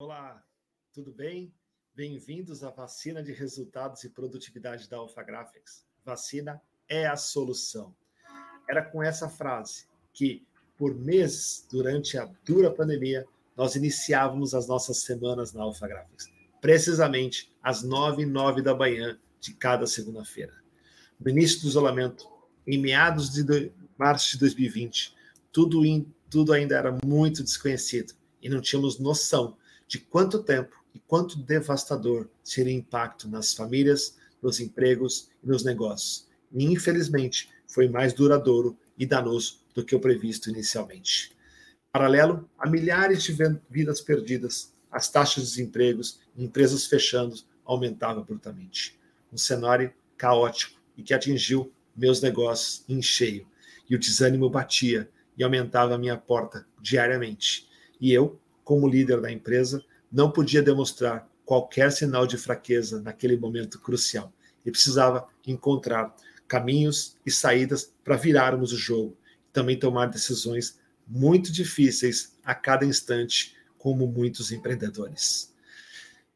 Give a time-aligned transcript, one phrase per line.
[0.00, 0.40] Olá,
[0.92, 1.52] tudo bem?
[1.92, 5.84] Bem-vindos à vacina de resultados e produtividade da Alpha Graphics.
[6.04, 7.92] Vacina é a solução.
[8.70, 13.26] Era com essa frase que, por meses, durante a dura pandemia,
[13.56, 16.30] nós iniciávamos as nossas semanas na Alpha Graphics,
[16.60, 20.54] precisamente às nove e nove da manhã de cada segunda-feira.
[21.18, 22.30] No início do isolamento,
[22.64, 25.12] em meados de março de 2020,
[25.50, 29.58] tudo, in, tudo ainda era muito desconhecido e não tínhamos noção
[29.88, 35.64] de quanto tempo e quanto devastador seria o impacto nas famílias, nos empregos e nos
[35.64, 36.28] negócios.
[36.52, 41.32] E, infelizmente, foi mais duradouro e danoso do que o previsto inicialmente.
[41.90, 43.36] Paralelo a milhares de
[43.70, 48.98] vidas perdidas, as taxas de desempregos e empresas fechando aumentavam brutalmente.
[49.32, 53.46] Um cenário caótico e que atingiu meus negócios em cheio.
[53.88, 57.68] E o desânimo batia e aumentava a minha porta diariamente.
[58.00, 58.38] E eu,
[58.68, 59.82] como líder da empresa,
[60.12, 64.30] não podia demonstrar qualquer sinal de fraqueza naquele momento crucial
[64.62, 66.14] e precisava encontrar
[66.46, 69.16] caminhos e saídas para virarmos o jogo
[69.48, 75.50] e também tomar decisões muito difíceis a cada instante, como muitos empreendedores.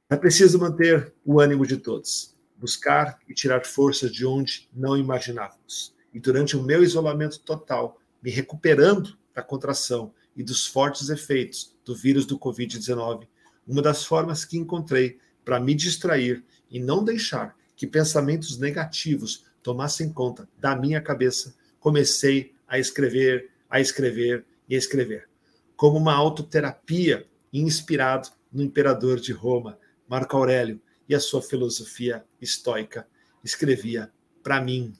[0.08, 5.94] É preciso manter o ânimo de todos, buscar e tirar forças de onde não imaginávamos.
[6.14, 11.94] E durante o meu isolamento total, me recuperando da contração e dos fortes efeitos do
[11.94, 13.26] vírus do Covid-19,
[13.66, 20.12] uma das formas que encontrei para me distrair e não deixar que pensamentos negativos tomassem
[20.12, 25.28] conta da minha cabeça, comecei a escrever, a escrever e a escrever.
[25.76, 33.06] Como uma autoterapia inspirado no imperador de Roma, Marco Aurélio, e a sua filosofia estoica,
[33.44, 34.10] escrevia
[34.42, 34.92] para mim,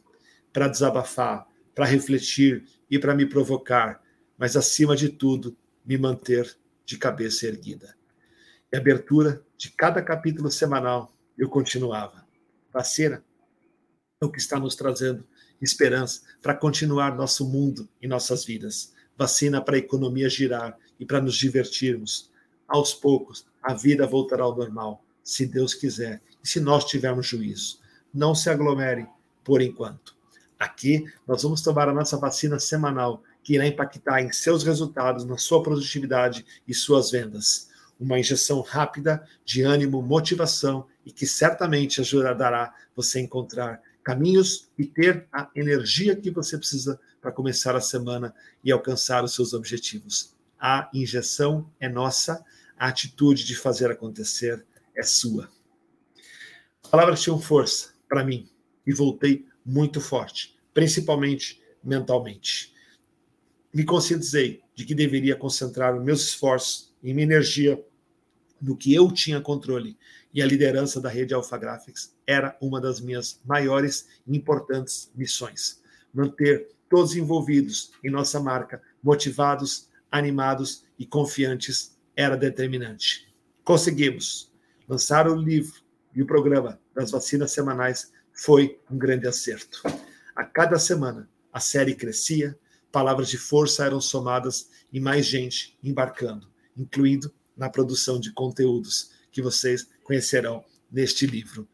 [0.53, 4.03] para desabafar, para refletir e para me provocar,
[4.39, 7.95] mas acima de tudo, me manter de cabeça erguida.
[8.73, 12.27] E abertura de cada capítulo semanal, eu continuava.
[12.73, 13.23] Vacina
[14.21, 15.27] é o que está nos trazendo
[15.61, 18.93] esperança para continuar nosso mundo e nossas vidas.
[19.17, 22.31] Vacina para a economia girar e para nos divertirmos.
[22.67, 27.79] Aos poucos, a vida voltará ao normal, se Deus quiser, e se nós tivermos juízo.
[28.13, 29.07] Não se aglomerem
[29.45, 30.17] por enquanto.
[30.59, 35.37] Aqui, nós vamos tomar a nossa vacina semanal, que irá impactar em seus resultados, na
[35.37, 37.71] sua produtividade e suas vendas.
[37.99, 44.85] Uma injeção rápida de ânimo, motivação e que certamente ajudará você a encontrar caminhos e
[44.85, 50.35] ter a energia que você precisa para começar a semana e alcançar os seus objetivos.
[50.59, 52.45] A injeção é nossa,
[52.77, 54.65] a atitude de fazer acontecer
[54.97, 55.49] é sua.
[56.83, 58.49] As palavras tinham força para mim
[58.87, 62.72] e voltei muito forte, principalmente mentalmente.
[63.73, 67.83] Me conscientizei de que deveria concentrar os meus esforços e minha energia
[68.61, 69.99] no que eu tinha controle,
[70.33, 75.83] e a liderança da rede Alpha Graphics era uma das minhas maiores e importantes missões.
[76.15, 83.27] Manter todos envolvidos em nossa marca, motivados, animados e confiantes, era determinante.
[83.65, 84.53] Conseguimos.
[84.89, 85.81] Lançar o livro
[86.15, 89.83] e o programa das vacinas semanais foi um grande acerto.
[90.37, 92.59] A cada semana, a série crescia,
[92.93, 99.41] palavras de força eram somadas e mais gente embarcando, incluindo na produção de conteúdos que
[99.41, 101.67] vocês conhecerão neste livro,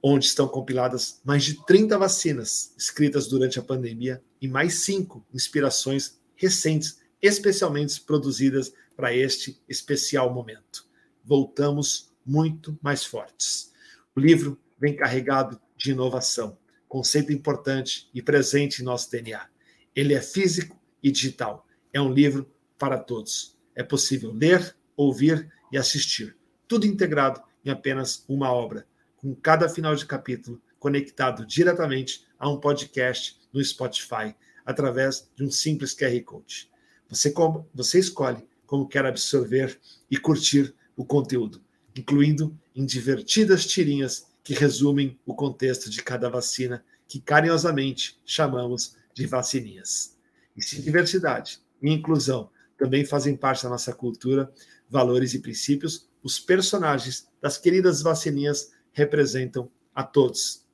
[0.00, 6.20] onde estão compiladas mais de 30 vacinas escritas durante a pandemia e mais cinco inspirações
[6.36, 10.86] recentes, especialmente produzidas para este especial momento.
[11.24, 13.72] Voltamos muito mais fortes.
[14.14, 16.56] O livro vem carregado de inovação,
[16.88, 19.55] conceito importante e presente em nosso DNA.
[19.96, 21.66] Ele é físico e digital.
[21.92, 22.48] É um livro
[22.78, 23.56] para todos.
[23.74, 26.36] É possível ler, ouvir e assistir,
[26.68, 28.86] tudo integrado em apenas uma obra,
[29.16, 34.34] com cada final de capítulo conectado diretamente a um podcast no Spotify,
[34.64, 36.70] através de um simples QR Code.
[37.08, 39.78] Você, como, você escolhe como quer absorver
[40.10, 41.62] e curtir o conteúdo,
[41.96, 49.26] incluindo em divertidas tirinhas que resumem o contexto de cada vacina, que carinhosamente chamamos de
[49.26, 50.14] vacininhas.
[50.54, 54.52] E se diversidade e inclusão também fazem parte da nossa cultura,
[54.88, 60.66] valores e princípios, os personagens das queridas vacininhas representam a todos.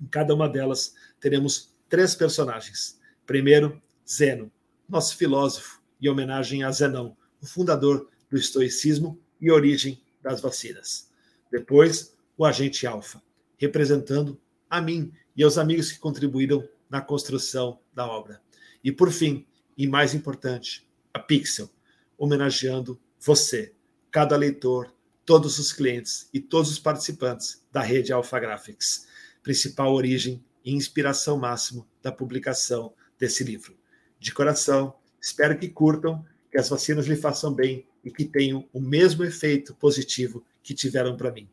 [0.00, 2.98] Em cada uma delas teremos três personagens.
[3.26, 4.50] Primeiro, Zeno,
[4.88, 11.10] nosso filósofo, em homenagem a Zenão, o fundador do estoicismo e origem das vacinas.
[11.50, 13.22] Depois, o agente alfa,
[13.58, 14.40] representando
[14.70, 18.40] a mim e aos amigos que contribuíram na construção da obra.
[18.82, 19.46] E por fim,
[19.76, 21.70] e mais importante, a Pixel,
[22.16, 23.74] homenageando você,
[24.10, 24.94] cada leitor,
[25.24, 29.06] todos os clientes e todos os participantes da rede Alpha Graphics,
[29.42, 33.76] principal origem e inspiração máxima da publicação desse livro.
[34.18, 38.80] De coração, espero que curtam, que as vacinas lhe façam bem e que tenham o
[38.80, 41.48] mesmo efeito positivo que tiveram para mim.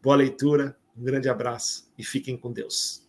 [0.00, 3.06] Boa leitura, um grande abraço e fiquem com Deus.